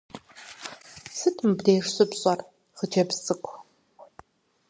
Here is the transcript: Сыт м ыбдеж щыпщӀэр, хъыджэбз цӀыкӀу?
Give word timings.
Сыт 1.17 1.37
м 1.43 1.47
ыбдеж 1.51 1.85
щыпщӀэр, 1.93 2.39
хъыджэбз 2.77 3.17
цӀыкӀу? 3.25 3.55